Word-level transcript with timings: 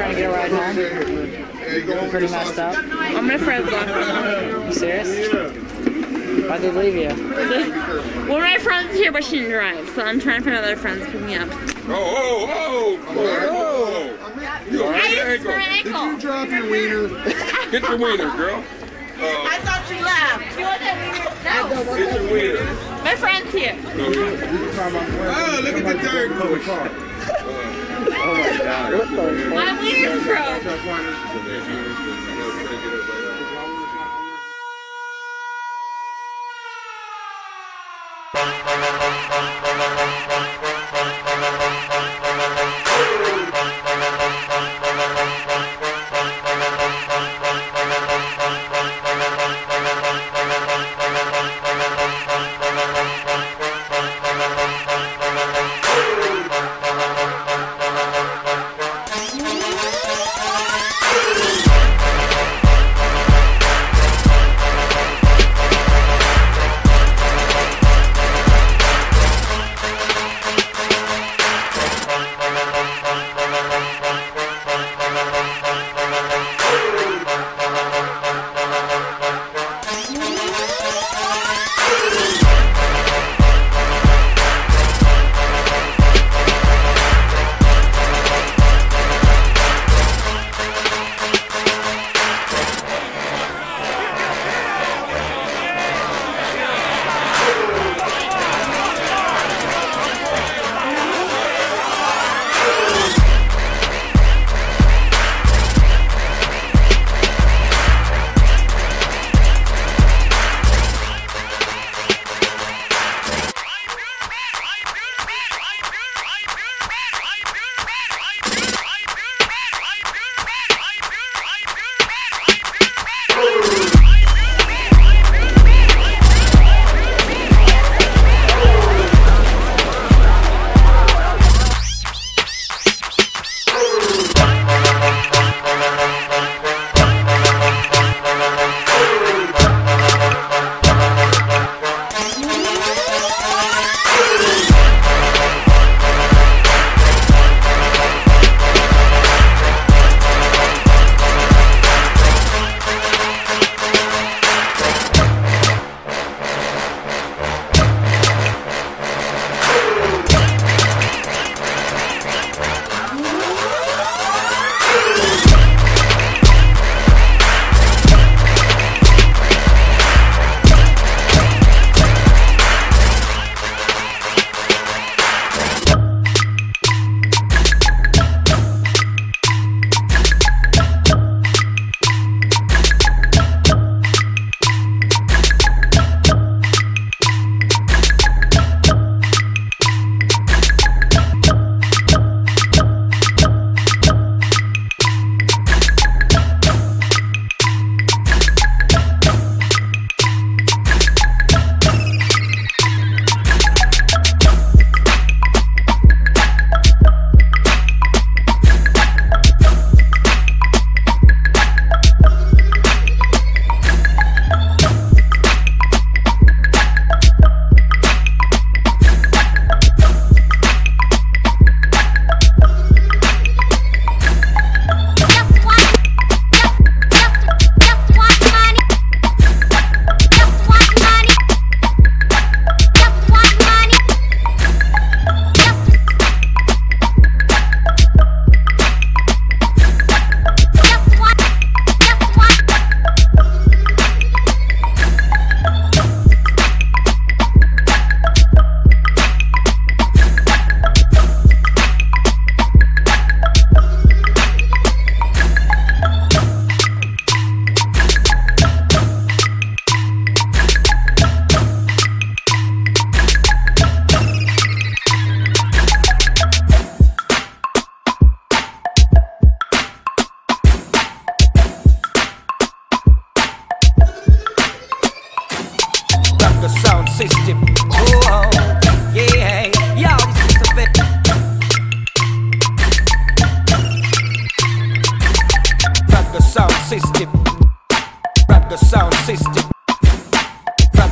trying 0.00 0.14
to 0.14 0.20
get 0.20 0.30
a 0.30 0.32
ride 0.32 0.50
home? 0.50 0.76
You're 1.86 2.08
pretty 2.08 2.28
messed 2.28 2.58
up. 2.58 2.76
All 3.14 3.22
my 3.22 3.36
friends 3.36 3.70
left. 3.70 4.66
You 4.66 4.72
serious? 4.72 5.52
Why'd 6.48 6.62
they 6.62 6.70
leave 6.70 6.94
you? 6.94 7.08
One 8.30 8.42
of 8.42 8.48
my 8.48 8.56
friends 8.58 8.92
is 8.92 8.96
here, 8.98 9.12
but 9.12 9.22
she 9.24 9.40
didn't 9.40 9.50
drive, 9.52 9.88
so 9.90 10.02
I'm 10.02 10.18
trying 10.18 10.38
to 10.38 10.44
find 10.44 10.56
other 10.56 10.76
friends 10.76 11.04
to 11.04 11.10
pick 11.12 11.20
me 11.20 11.34
up. 11.34 11.48
Oh, 11.88 12.48
oh, 12.48 12.98
oh, 13.08 13.16
oh. 13.50 14.70
You 14.70 14.84
all 14.84 14.88
I 14.88 14.92
right? 14.92 15.10
just 15.10 15.26
ankle. 15.26 15.52
sprained 15.52 15.94
my 15.94 16.00
ankle. 16.08 16.18
Drop 16.18 16.48
your 16.48 16.70
wiener. 16.70 17.08
Get 17.70 17.82
your 17.88 17.98
wiener, 17.98 18.36
girl. 18.36 18.64
Uh, 19.20 19.58
thought 19.60 19.84
she 19.86 20.00
left. 20.00 20.56
She 20.56 20.62
wasn't 20.64 20.96
No. 21.44 21.94
get 21.94 22.22
your 22.22 22.32
wiener. 22.32 22.64
My 23.04 23.14
friend's 23.16 23.52
here. 23.52 23.76
Oh, 23.76 25.60
look 25.62 25.74
at 25.76 25.84
the 25.84 26.08
dirt. 26.08 27.09
Oh 28.22 28.34
my 29.48 29.78
wiener's 29.78 30.24
broke. 30.24 31.89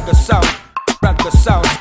The 0.09 0.15
sound. 0.15 0.47
Rock 1.03 1.19
the 1.19 1.31
sound. 1.31 1.78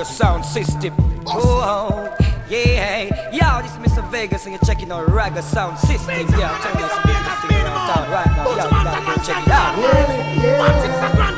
Mega 0.00 0.12
sound 0.12 0.44
system. 0.46 0.94
Oh, 1.26 2.16
yeah. 2.48 3.30
Yo, 3.32 3.60
this 3.60 3.70
is 3.72 3.98
Mr. 3.98 4.10
Vegas 4.10 4.46
and 4.46 4.54
you're 4.54 4.64
checking 4.64 4.90
out 4.90 5.06
Raga 5.10 5.42
sound 5.42 5.78
system. 5.78 6.26
Yeah, 6.38 6.50
I'm 6.50 6.62
telling 6.62 6.78
you, 6.78 6.86
it's 6.86 6.96
the 6.96 7.02
biggest 7.06 7.40
thing 7.42 7.62
around 7.62 7.86
town 7.92 8.10
right 8.10 8.26
now. 8.34 8.48
Yo, 8.48 8.54
you 8.54 8.70
gotta 8.70 9.04
go 9.04 9.22
check 9.22 9.46
it 9.46 9.52
out. 9.52 11.29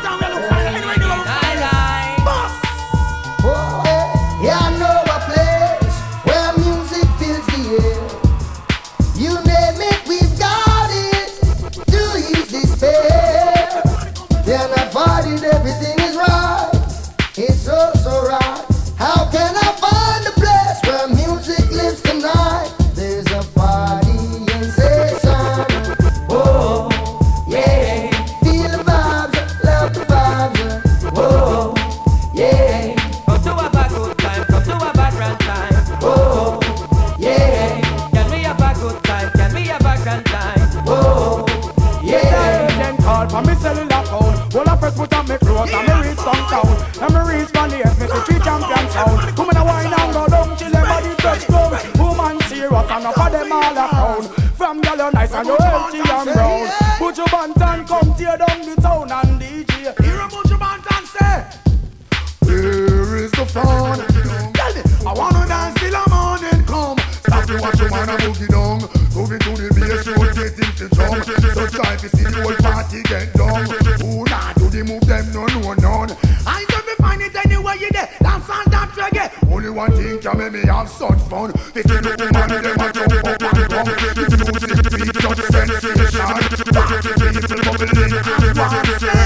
The 72.25 72.43
whole 72.43 72.57
party 72.57 73.03
get 73.03 73.33
down. 73.35 73.67
Who 74.01 74.25
not 74.25 74.57
do 74.57 74.69
the 74.71 74.83
move 74.85 75.07
them 75.07 75.33
no 75.33 75.47
no 75.47 75.75
none. 75.75 76.17
I 76.47 76.65
don't 76.69 76.87
me 76.87 76.95
find 76.99 77.23
it 77.23 77.35
anywhere 77.35 77.77
you 77.77 77.91
there. 77.91 78.09
Dance 78.21 78.49
and 78.51 78.71
dance 78.71 78.93
reggae. 78.93 79.31
Only 79.53 79.71
one 79.71 79.93
thing 79.93 80.21
can 80.21 80.39
make 80.39 80.53
me 80.53 80.61
have 80.67 80.89
such 80.89 81.21
fun. 81.29 81.53
This 81.75 81.87
is 81.87 82.01
the 82.01 82.17
them 82.17 82.81
a 82.81 82.93
jump 82.93 83.13
up 83.13 83.43
and 83.43 83.69
down. 83.71 83.85
The 83.85 84.97
music 84.97 85.23
such 85.23 85.43
sensation. 85.51 86.73
Party. 88.55 89.22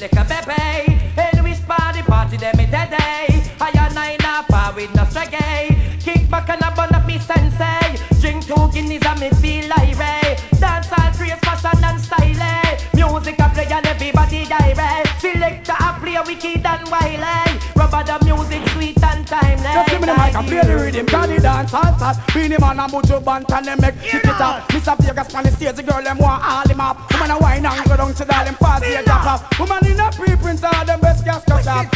Like 0.00 0.12
a 0.12 0.24
baby. 0.24 0.98
In 1.36 1.44
wish 1.44 1.60
party 1.66 2.02
party, 2.02 2.36
them 2.36 2.56
me 2.56 2.64
today. 2.64 3.42
I 3.60 3.70
and 3.74 3.98
I 3.98 4.16
na 4.22 4.42
par 4.48 4.72
with 4.74 4.94
no 4.94 5.02
reggae. 5.04 6.00
Kick 6.00 6.30
back 6.30 6.48
and 6.48 6.62
a 6.62 6.70
bun 6.74 6.94
up 6.94 7.06
me 7.06 7.18
sensei. 7.18 7.98
Drink 8.20 8.46
two 8.46 8.68
guineas 8.72 9.04
and 9.04 9.20
me 9.20 9.30
feel 9.40 9.70
irate. 9.72 10.40
Dance 10.58 10.92
all 10.92 11.12
craze, 11.12 11.38
fashion 11.44 11.84
and 11.84 12.00
style. 12.00 12.40
eh. 12.40 12.78
Music 12.94 13.38
a 13.38 13.48
play 13.50 13.66
and 13.66 13.86
everybody 13.86 14.44
direct. 14.46 15.20
Selector 15.20 15.76
a 15.78 15.92
play 16.00 16.18
wicked 16.26 16.64
and 16.64 16.88
wily. 16.90 17.49
Rubber 17.80 18.04
the 18.04 18.24
music 18.26 18.68
sweet 18.68 19.02
and 19.02 19.26
timeless. 19.26 19.72
Just 19.72 19.88
give 19.88 20.00
me 20.02 20.06
the 20.06 20.12
mic 20.12 20.34
and 20.34 20.46
play 20.46 20.60
the 20.60 20.76
rhythm, 20.76 21.06
cause 21.06 21.28
the 21.28 21.40
dance 21.40 21.72
all 21.72 21.94
fat. 21.96 22.20
Beenie 22.34 22.58
Man 22.60 22.78
and 22.78 22.92
Buju 22.92 23.24
Banton, 23.24 23.64
them 23.64 23.80
make 23.80 23.98
kick 24.02 24.22
it 24.22 24.40
up. 24.40 24.68
Mr. 24.68 24.94
Vegas 25.00 25.34
on 25.34 25.44
the 25.44 25.50
stage, 25.50 25.76
the 25.76 25.82
girl 25.82 26.02
them 26.02 26.18
want 26.18 26.44
all 26.44 26.68
him 26.68 26.78
up. 26.78 27.10
Woman 27.10 27.30
a 27.30 27.38
wine 27.38 27.64
and 27.64 27.88
go 27.88 27.96
down 27.96 28.12
to 28.12 28.24
the 28.24 28.24
them 28.26 28.54
fast, 28.56 28.82
they 28.82 29.02
drop 29.02 29.24
off. 29.24 29.58
Woman 29.58 29.86
in 29.86 29.98
a 29.98 30.10
pre-print, 30.12 30.62
all 30.62 30.84
them 30.84 31.00
best 31.00 31.24
gas 31.24 31.42
cut 31.44 31.64
shop. 31.64 31.86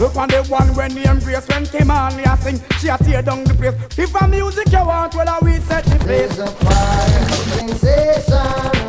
Look 0.00 0.16
on 0.16 0.28
the 0.28 0.42
one 0.48 0.74
when 0.74 0.94
the 0.94 1.10
embrace, 1.10 1.46
when 1.48 1.66
came 1.66 1.90
on, 1.90 2.14
I 2.14 2.36
sing, 2.36 2.58
she 2.78 2.88
a 2.88 2.96
tear 2.96 3.20
down 3.20 3.44
the 3.44 3.52
place. 3.52 3.74
If 3.98 4.14
a 4.14 4.26
music 4.26 4.72
you 4.72 4.82
want, 4.82 5.14
well, 5.14 5.28
I 5.28 5.38
will 5.42 5.60
set 5.60 5.84
the 5.84 5.98
place. 5.98 6.36
There's 6.36 6.38
a 6.38 6.46
fire 6.46 7.28
sensation. 7.52 8.85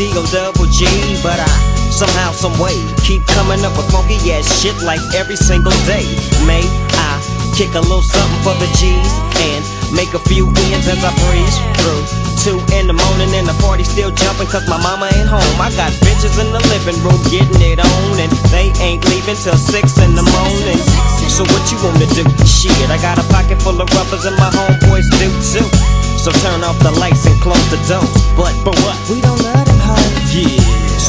Being 0.00 0.16
Snoop 0.16 0.16
D 0.16 0.16
O 0.16 0.24
double 0.32 0.66
G. 0.72 0.88
But 1.20 1.36
I 1.36 1.50
somehow, 1.92 2.32
some 2.32 2.56
way 2.56 2.80
keep 3.04 3.20
coming 3.36 3.60
up 3.64 3.76
with 3.76 3.92
funky 3.92 4.16
ass 4.32 4.48
shit 4.48 4.76
like 4.80 5.00
every 5.12 5.36
single 5.36 5.76
day. 5.84 6.08
May 6.48 6.64
I 6.96 7.20
kick 7.52 7.76
a 7.76 7.84
little 7.84 8.00
something 8.00 8.40
for 8.40 8.56
the 8.56 8.68
G's 8.80 9.12
and 9.44 9.62
make 9.92 10.16
a 10.16 10.22
few 10.24 10.48
ends 10.72 10.88
as 10.88 11.04
I 11.04 11.12
breeze 11.28 11.56
through. 11.84 12.04
Two 12.40 12.56
in 12.72 12.88
the 12.88 12.96
morning 12.96 13.28
and 13.36 13.44
the 13.44 13.52
party 13.60 13.84
still 13.84 14.08
jumping 14.08 14.48
cause 14.48 14.64
my 14.64 14.80
mama 14.80 15.12
ain't 15.12 15.28
home. 15.28 15.60
I 15.60 15.68
got 15.76 15.92
bitches 16.00 16.40
in 16.40 16.48
the 16.48 16.62
living 16.72 16.96
room 17.04 17.20
getting 17.28 17.60
it 17.60 17.76
on 17.76 18.16
and 18.16 18.32
they 18.48 18.72
ain't 18.80 19.04
leaving 19.12 19.36
till 19.36 19.60
six 19.60 20.00
in 20.00 20.16
the 20.16 20.24
morning. 20.24 20.80
So 21.28 21.44
what 21.52 21.62
you 21.68 21.76
wanna 21.84 22.08
do? 22.16 22.24
Shit, 22.48 22.72
I 22.88 22.96
got 23.04 23.20
a 23.20 23.26
pocket 23.28 23.60
full 23.60 23.76
of 23.76 23.88
rubbers 23.92 24.24
and 24.24 24.36
my 24.40 24.48
homeboys 24.48 25.08
do 25.20 25.28
too. 25.44 25.68
So 26.16 26.32
turn 26.40 26.64
off 26.64 26.78
the 26.80 26.92
lights 26.96 27.26
and 27.26 27.36
close 27.40 27.64
the 27.68 27.76
doors. 27.88 28.08
But 28.36 28.56
but 28.64 28.76
what? 28.80 28.96
We 29.08 29.20
don't. 29.20 29.40
Yeah. 29.40 29.49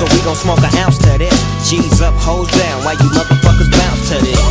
So 0.01 0.07
we 0.17 0.23
gon' 0.23 0.35
smoke 0.35 0.57
an 0.63 0.75
ounce 0.79 0.97
to 0.97 1.15
this. 1.15 1.69
G's 1.69 2.01
up, 2.01 2.15
hoes 2.15 2.49
down, 2.57 2.83
while 2.83 2.95
you 2.95 3.07
motherfuckers 3.13 3.69
bounce 3.69 4.09
to 4.09 4.17
this. 4.17 4.41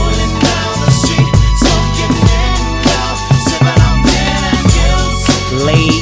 With 5.66 5.99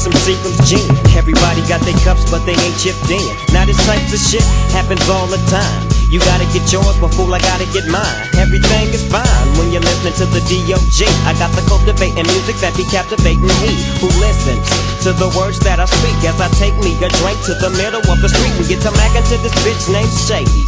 some 0.00 0.16
Seagram's 0.24 0.56
gin. 0.64 0.88
Everybody 1.12 1.60
got 1.68 1.84
their 1.84 1.96
cups, 2.00 2.24
but 2.32 2.40
they 2.48 2.56
ain't 2.56 2.78
chipped 2.80 3.12
in. 3.12 3.36
Now 3.52 3.68
this 3.68 3.76
type 3.84 4.00
of 4.08 4.16
shit 4.16 4.44
happens 4.72 5.04
all 5.12 5.28
the 5.28 5.36
time. 5.52 5.84
You 6.08 6.18
gotta 6.26 6.48
get 6.50 6.66
yours, 6.72 6.96
fool, 6.98 7.30
I 7.30 7.38
gotta 7.38 7.68
get 7.70 7.86
mine. 7.86 8.18
Everything 8.34 8.90
is 8.90 9.04
fine 9.06 9.46
when 9.60 9.70
you're 9.70 9.84
listening 9.84 10.16
to 10.18 10.26
the 10.26 10.42
D.O.G. 10.48 11.06
I 11.22 11.36
got 11.38 11.52
the 11.54 11.62
cultivating 11.70 12.26
music 12.26 12.56
that 12.64 12.74
be 12.74 12.82
captivating 12.88 13.46
he 13.62 13.76
who 14.02 14.10
listens 14.18 14.66
to 15.06 15.14
the 15.14 15.30
words 15.38 15.60
that 15.62 15.78
I 15.78 15.86
speak 15.86 16.18
as 16.26 16.40
I 16.40 16.48
take 16.58 16.74
me 16.82 16.96
a 16.98 17.08
drink 17.22 17.38
to 17.46 17.54
the 17.60 17.70
middle 17.78 18.02
of 18.02 18.18
the 18.18 18.26
street 18.32 18.56
and 18.58 18.66
get 18.66 18.82
to 18.88 18.90
mackin' 18.96 19.22
to 19.30 19.36
this 19.38 19.54
bitch 19.62 19.86
named 19.86 20.10
Shady. 20.10 20.66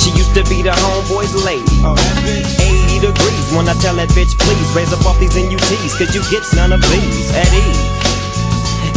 She 0.00 0.08
used 0.16 0.32
to 0.38 0.46
be 0.48 0.62
the 0.62 0.72
homeboy's 0.72 1.36
lady. 1.36 1.82
80 1.84 3.12
degrees 3.12 3.46
when 3.52 3.68
I 3.68 3.74
tell 3.82 3.98
that 4.00 4.08
bitch, 4.16 4.38
please 4.40 4.68
raise 4.72 4.94
up 4.94 5.04
off 5.04 5.20
these 5.20 5.36
NUTs, 5.36 5.98
cause 5.98 6.14
you 6.16 6.22
get 6.32 6.46
none 6.56 6.72
of 6.72 6.80
these 6.88 7.28
at 7.36 7.50
ease. 7.52 7.97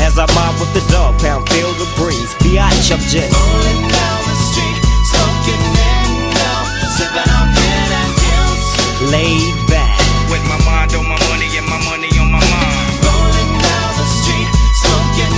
As 0.01 0.17
I 0.17 0.25
mob 0.33 0.59
with 0.59 0.73
the 0.73 0.83
dog 0.91 1.19
pound, 1.21 1.47
feel 1.50 1.71
the 1.77 1.88
breeze. 1.95 2.33
B.I. 2.41 2.69
Chuck 2.81 3.00
Jets. 3.07 3.31
Rolling 3.31 3.85
down 3.88 4.19
the 4.27 4.38
street, 4.50 4.79
smoking 5.07 5.63
now, 6.35 6.59
sipping 6.97 7.29
on 7.31 7.47
beer 7.53 7.88
and 8.01 8.11
juice. 8.17 8.67
Laid 9.13 9.55
back. 9.69 9.95
With 10.33 10.43
my 10.50 10.59
mind 10.65 10.91
on 10.97 11.05
my 11.05 11.19
money 11.29 11.47
and 11.55 11.67
my 11.69 11.79
money 11.85 12.09
on 12.17 12.27
my 12.33 12.41
mind. 12.41 12.91
Rolling 13.05 13.53
down 13.61 13.91
the 13.95 14.07
street, 14.19 14.50
smoking 14.83 15.35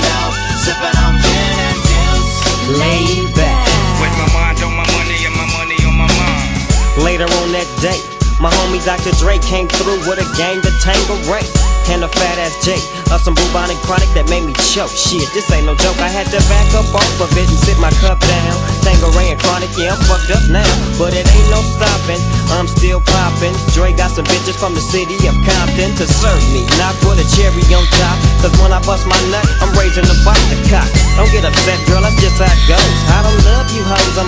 now, 0.00 0.26
sipping 0.62 0.96
on 1.04 1.14
beer 1.20 1.54
and 1.68 1.80
juice. 1.84 2.34
Laid 2.80 3.28
back. 3.34 3.66
With 4.00 4.14
my 4.16 4.28
mind 4.32 4.62
on 4.62 4.72
my 4.72 4.86
money 4.94 5.18
and 5.26 5.34
my 5.34 5.48
money 5.58 5.78
on 5.84 5.94
my 5.96 6.08
mind. 6.08 6.54
Later 7.02 7.28
on 7.42 7.52
that 7.52 7.68
day, 7.82 7.98
my 8.40 8.50
homie 8.50 8.82
Dr. 8.84 9.12
Dre 9.18 9.38
came 9.38 9.68
through 9.68 10.00
with 10.06 10.18
a 10.22 10.28
gang 10.36 10.62
to 10.62 10.70
tangle 10.80 11.18
rape 11.30 11.46
and 11.90 12.04
a 12.04 12.08
fat 12.08 12.36
ass 12.38 12.54
J 12.64 12.76
of 13.08 13.20
some 13.20 13.34
bubonic 13.34 13.80
chronic 13.84 14.08
that 14.12 14.28
made 14.28 14.44
me 14.44 14.52
choke. 14.72 14.92
Shit, 14.92 15.24
this 15.32 15.48
ain't 15.52 15.64
no 15.64 15.74
joke. 15.74 15.96
I 15.98 16.08
had 16.12 16.28
to 16.28 16.40
back 16.52 16.68
up 16.76 16.88
off 16.92 17.16
of 17.24 17.32
it 17.32 17.48
and 17.48 17.60
sit 17.64 17.80
my 17.80 17.92
cup 18.04 18.20
down. 18.20 18.56
Tanqueray 18.84 19.32
and 19.32 19.40
chronic, 19.40 19.72
yeah, 19.80 19.96
I'm 19.96 20.00
fucked 20.04 20.28
up 20.28 20.44
now, 20.52 20.68
but 21.00 21.16
it 21.16 21.24
ain't 21.24 21.48
no 21.48 21.60
stopping. 21.64 22.20
I'm 22.52 22.68
still 22.68 23.00
popping. 23.00 23.56
Dre 23.72 23.96
got 23.96 24.12
some 24.12 24.28
bitches 24.28 24.56
from 24.60 24.76
the 24.76 24.84
city 24.84 25.16
of 25.24 25.34
Compton 25.44 25.96
to 25.96 26.04
serve 26.04 26.44
me, 26.52 26.68
not 26.76 26.92
put 27.00 27.16
a 27.16 27.26
cherry 27.32 27.64
on 27.72 27.84
top. 27.96 28.16
Cause 28.44 28.54
when 28.60 28.70
I 28.70 28.80
bust 28.84 29.08
my 29.08 29.18
nut, 29.32 29.46
I'm 29.64 29.72
raising 29.80 30.04
the 30.04 30.16
bar 30.22 30.36
to 30.36 30.56
cock. 30.68 30.88
Don't 31.16 31.30
get 31.32 31.48
upset, 31.48 31.80
girl, 31.88 32.04
that's 32.04 32.16
just 32.20 32.36
how 32.36 32.52
it 32.52 32.62
goes. 32.68 32.98
I 33.16 33.24
don't 33.24 33.40
love 33.48 33.66
you 33.72 33.82
hoes, 33.82 34.16
I'm 34.20 34.27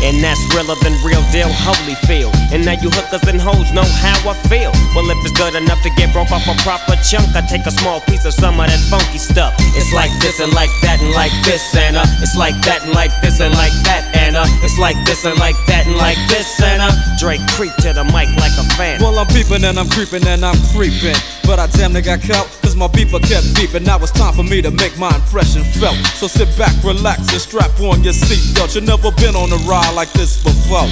And 0.00 0.24
that's 0.24 0.40
realer 0.56 0.76
than 0.80 0.96
real 1.04 1.22
deal, 1.30 1.52
holy 1.52 1.94
feel. 2.08 2.32
And 2.52 2.64
now 2.64 2.76
you 2.80 2.88
hookers 2.88 3.24
and 3.28 3.40
hoes 3.40 3.70
know 3.72 3.84
how 4.00 4.16
I 4.24 4.34
feel. 4.48 4.72
Well, 4.96 5.04
if 5.12 5.18
it's 5.22 5.36
good 5.36 5.54
enough 5.54 5.82
to 5.82 5.90
get 5.96 6.12
broke 6.12 6.32
off 6.32 6.48
a 6.48 6.56
proper 6.64 6.96
chunk, 7.04 7.36
I 7.36 7.44
take 7.44 7.66
a 7.66 7.70
small 7.70 8.00
piece 8.08 8.24
of 8.24 8.32
some 8.32 8.58
of 8.58 8.66
that 8.66 8.80
funky 8.88 9.18
stuff. 9.18 9.54
It's 9.76 9.92
like 9.92 10.10
this 10.24 10.40
and 10.40 10.52
like 10.56 10.72
that 10.82 11.00
and 11.00 11.12
like 11.12 11.34
this 11.44 11.62
and 11.76 11.96
it's 12.24 12.36
like 12.36 12.56
that 12.64 12.82
and 12.82 12.92
like 12.96 13.12
this 13.20 13.40
and 13.40 13.52
like 13.54 13.76
that 13.84 14.08
and 14.16 14.36
it's 14.64 14.78
like 14.78 14.96
this 15.04 15.24
and 15.24 15.38
like 15.38 15.56
that 15.66 15.86
and 15.86 15.96
like 15.96 16.18
this 16.28 16.48
uh, 16.60 16.90
Dre 17.18 17.38
creep 17.56 17.74
to 17.84 17.92
the 17.92 18.04
mic 18.04 18.28
like 18.40 18.56
a 18.56 18.64
fan. 18.76 19.00
Well, 19.00 19.18
I'm 19.18 19.26
peeping 19.28 19.64
and 19.64 19.78
I'm 19.78 19.88
creeping 19.88 20.26
and 20.26 20.44
I'm 20.44 20.56
creeping, 20.72 21.16
but 21.44 21.58
I 21.58 21.66
damn 21.76 21.92
near 21.92 22.02
got 22.02 22.22
caught 22.22 22.48
cause 22.62 22.76
my 22.76 22.88
beeper 22.88 23.20
kept 23.20 23.46
beeping. 23.58 23.84
Now 23.84 23.98
it's 23.98 24.12
time 24.12 24.32
for 24.32 24.44
me 24.44 24.62
to 24.62 24.70
make 24.70 24.96
my 24.98 25.12
impression 25.14 25.62
felt. 25.76 25.96
So 26.16 26.26
sit 26.26 26.48
back, 26.56 26.72
relax, 26.84 27.28
and 27.32 27.40
strap 27.40 27.78
on 27.80 28.02
your 28.02 28.14
seatbelt. 28.14 28.74
You've 28.74 28.84
never 28.84 29.10
been 29.12 29.34
on 29.34 29.52
a 29.52 29.60
ride 29.68 29.89
like 29.92 30.12
this 30.12 30.42
before. 30.42 30.88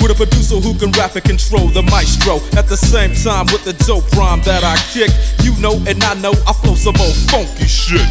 With 0.00 0.12
a 0.12 0.14
producer 0.14 0.56
who 0.56 0.74
can 0.78 0.90
rap 0.92 1.16
and 1.16 1.24
control 1.24 1.68
the 1.68 1.82
maestro. 1.82 2.36
At 2.56 2.68
the 2.68 2.76
same 2.76 3.14
time, 3.14 3.46
with 3.46 3.64
the 3.64 3.72
dope 3.84 4.10
rhyme 4.12 4.42
that 4.42 4.64
I 4.64 4.76
kick, 4.92 5.10
you 5.44 5.58
know 5.60 5.74
and 5.86 6.02
I 6.04 6.14
know 6.14 6.32
I 6.46 6.52
flow 6.52 6.74
some 6.74 6.96
old 7.00 7.16
funky 7.28 7.66
shit. 7.66 8.06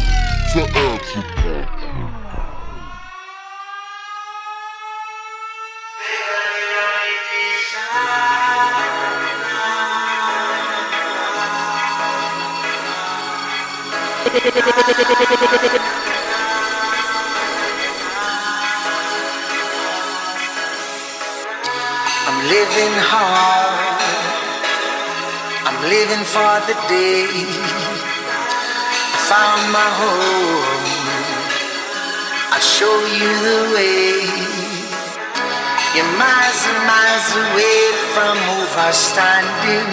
I'm 22.38 22.46
living 22.46 22.94
hard. 23.10 23.98
I'm 25.66 25.78
living 25.90 26.22
for 26.22 26.54
the 26.70 26.76
day. 26.86 27.26
I 29.10 29.18
found 29.26 29.62
my 29.74 29.88
home. 29.98 30.86
I'll 32.54 32.62
show 32.62 32.94
you 33.18 33.30
the 33.42 33.60
way. 33.74 34.22
You're 35.98 36.12
miles 36.14 36.62
and 36.70 36.80
miles 36.86 37.28
away 37.42 37.82
from 38.14 38.36
overstanding. 38.62 39.90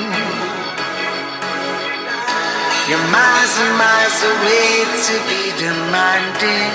You're 2.85 3.07
miles 3.09 3.53
and 3.57 3.73
miles 3.73 4.19
away 4.21 4.69
to 5.01 5.15
be 5.25 5.41
demanding. 5.65 6.73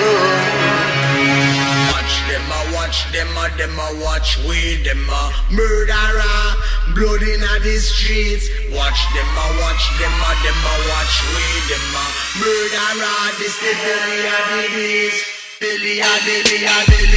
Oh. 0.00 0.69
Watch 2.90 3.12
them, 3.12 3.30
a 3.38 3.46
them, 3.56 3.78
I 3.78 3.94
watch 4.02 4.36
we 4.50 4.82
them, 4.82 5.06
a 5.06 5.30
murderer, 5.54 6.42
blood 6.90 7.22
in 7.22 7.38
the 7.38 7.78
streets. 7.78 8.50
Watch 8.74 8.98
them, 9.14 9.30
a 9.30 9.46
watch 9.62 9.84
them, 10.02 10.10
a 10.10 10.30
them, 10.42 10.58
I 10.58 10.74
watch 10.90 11.14
we 11.30 11.46
them, 11.70 11.86
a 11.94 12.04
murderer. 12.42 13.30
This 13.38 13.54
the 13.62 13.70
Billy 13.78 14.26
a 14.26 14.42
Billy, 14.50 15.06
Billy 15.62 16.02
a 16.02 16.10
Billy 16.26 16.66
a 16.66 16.82
Billy, 16.90 17.06
Billy 17.06 17.09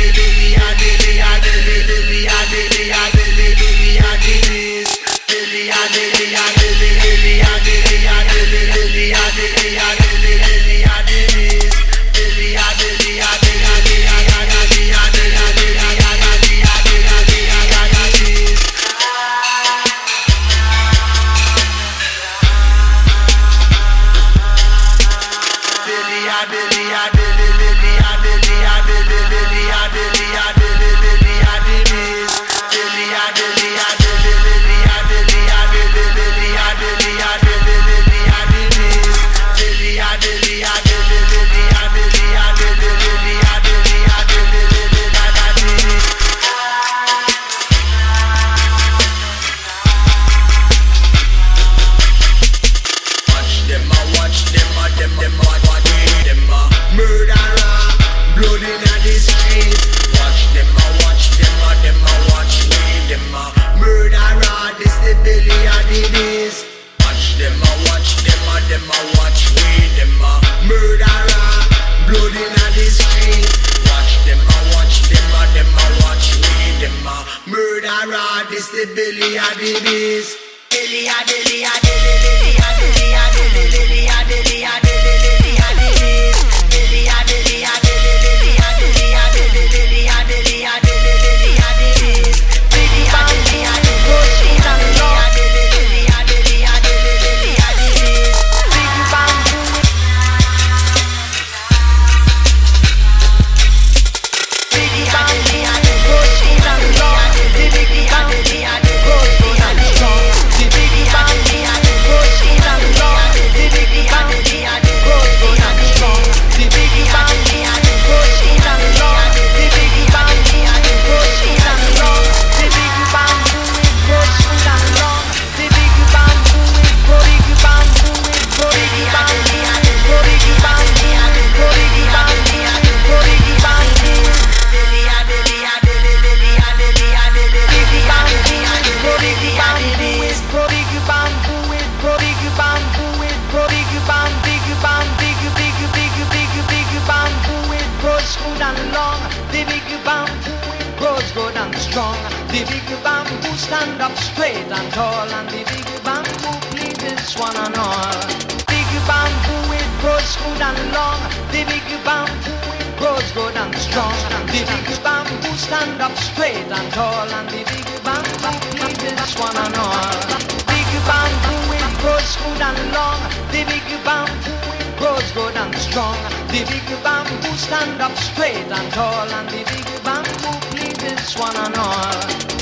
and 154.83 154.93
tall, 154.93 155.29
and 155.29 155.49
the 155.49 155.61
big 155.63 155.89
bamboo 156.03 156.51
pleases 156.71 157.35
one 157.39 157.55
and 157.55 157.77
all. 157.77 158.19
Big 158.67 158.89
bamboo 159.07 159.73
it 159.79 159.89
grows 160.01 160.35
good 160.41 160.61
and 160.61 160.81
long. 160.91 161.19
The 161.51 161.63
big 161.63 161.87
bamboo 162.03 162.51
it 162.79 162.89
grows 162.97 163.31
good 163.31 163.55
and 163.55 163.75
strong. 163.75 164.15
The 164.51 164.61
big 164.67 165.03
bamboo 165.03 165.55
stand 165.57 166.01
up 166.01 166.15
straight 166.17 166.67
and 166.67 166.89
tall, 166.91 167.29
and 167.37 167.47
the 167.49 167.61
big 167.63 167.87
bamboo 168.03 168.51
pleases 168.75 169.31
one 169.39 169.57
and 169.57 169.77
all. 169.77 170.19
Big 170.67 170.89
bamboo 171.07 171.75
it 171.79 171.91
grows 172.01 172.31
good 172.41 172.61
and 172.61 172.81
long. 172.91 173.21
The 173.53 173.61
big 173.69 173.87
bamboo 174.03 174.55
it 174.79 174.89
grows 174.99 175.31
good 175.31 175.55
and 175.55 175.75
strong. 175.75 176.17
The 176.51 176.61
big 176.67 176.87
bamboo 177.03 177.55
stand 177.57 178.01
up 178.01 178.15
straight 178.17 178.67
and 178.67 178.89
tall, 178.91 179.29
and 179.37 179.47
the 179.49 179.61
big 179.63 179.87
bamboo 180.03 180.53
pleases 180.75 181.35
one 181.37 181.55
and 181.55 181.77
all. 181.77 182.52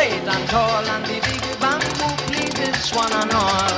Straight 0.00 0.28
and 0.32 0.48
tall, 0.48 0.84
and 0.96 1.04
the 1.04 1.20
big 1.20 1.44
bamboo 1.60 2.08
pleases 2.24 2.88
one 2.96 3.12
and 3.12 3.32
all. 3.36 3.68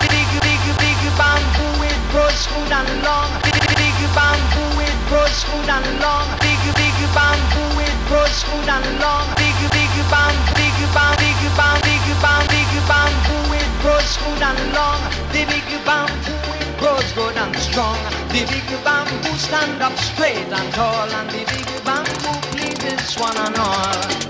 The 0.00 0.08
big 0.08 0.30
big 0.40 0.64
big 0.80 1.00
bamboo 1.20 1.84
it 1.84 2.00
grows 2.12 2.48
good 2.48 2.72
and 2.72 2.92
long. 3.04 3.28
Big 3.44 3.60
big 3.76 3.98
bamboo 4.16 4.80
it 4.80 4.96
grows 5.12 5.44
good 5.44 5.68
and 5.68 5.88
long. 6.00 6.24
Big 6.40 6.62
big 6.80 6.96
bamboo 7.12 7.76
it 7.84 7.96
grows 8.08 8.40
good 8.48 8.68
and 8.72 8.88
long. 9.04 9.28
Big 9.36 9.58
big 9.76 9.92
bamboo 10.08 10.56
big 10.56 10.78
bamboo 10.96 11.20
big 11.20 11.44
bamboo 11.60 11.84
big 11.84 12.08
bamboo 12.24 12.56
big 12.56 12.72
bamboo 12.88 13.52
it 13.60 13.70
grows 13.84 14.12
good 14.16 14.42
and 14.48 14.60
long. 14.72 15.00
The 15.36 15.44
big 15.44 15.68
bamboo 15.84 16.40
it 16.56 16.72
grows 16.80 17.08
good 17.12 17.36
and 17.36 17.56
strong. 17.60 18.00
The 18.32 18.48
big 18.48 18.68
bamboo 18.80 19.36
stand 19.36 19.82
up 19.84 19.96
straight 20.00 20.48
and 20.48 20.68
tall, 20.72 21.10
and 21.20 21.28
the 21.28 21.44
big 21.52 21.68
bamboo 21.84 22.32
pleases 22.56 23.12
one 23.20 23.36
and 23.36 23.60
all. 23.60 24.25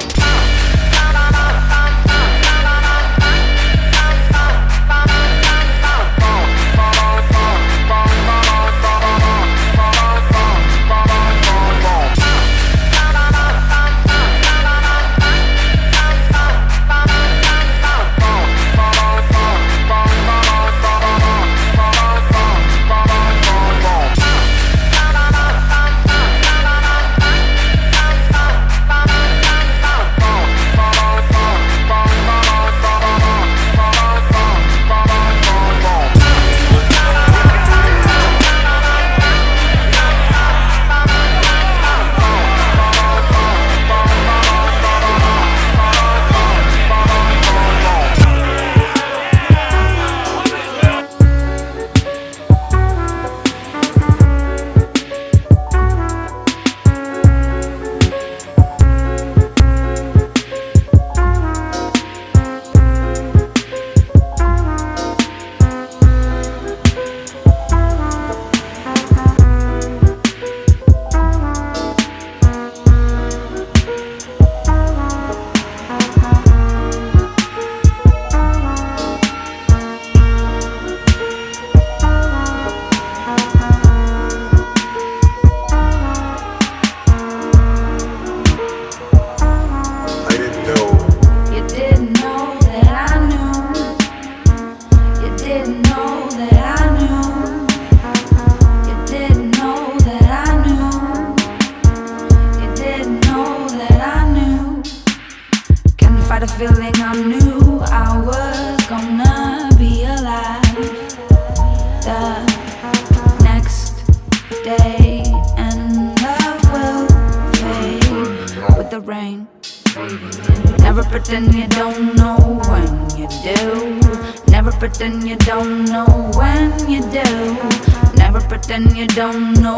Don't 129.17 129.55
know 129.63 129.76